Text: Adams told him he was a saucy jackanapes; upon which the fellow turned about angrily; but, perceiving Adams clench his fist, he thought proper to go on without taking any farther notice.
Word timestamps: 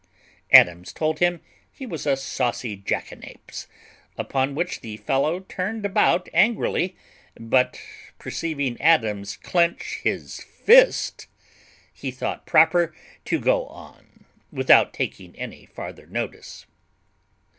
Adams 0.51 0.91
told 0.93 1.19
him 1.19 1.41
he 1.71 1.85
was 1.85 2.07
a 2.07 2.17
saucy 2.17 2.75
jackanapes; 2.75 3.67
upon 4.17 4.55
which 4.55 4.81
the 4.81 4.97
fellow 4.97 5.41
turned 5.41 5.85
about 5.85 6.27
angrily; 6.33 6.95
but, 7.39 7.79
perceiving 8.17 8.81
Adams 8.81 9.37
clench 9.37 9.99
his 10.01 10.41
fist, 10.41 11.27
he 11.93 12.09
thought 12.09 12.47
proper 12.47 12.95
to 13.25 13.39
go 13.39 13.67
on 13.67 14.25
without 14.51 14.91
taking 14.91 15.35
any 15.37 15.67
farther 15.67 16.07
notice. 16.07 16.65